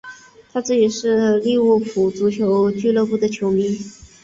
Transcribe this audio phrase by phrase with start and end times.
[0.51, 3.77] 他自己是利物浦足球俱乐部的球迷。